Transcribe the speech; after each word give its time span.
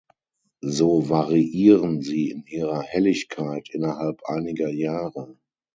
So 0.65 1.03
variieren 1.09 2.01
sie 2.01 2.31
in 2.31 2.43
ihrer 2.47 2.81
Helligkeit 2.81 3.69
innerhalb 3.69 4.23
einiger 4.23 4.69
Jahre. 4.71 5.37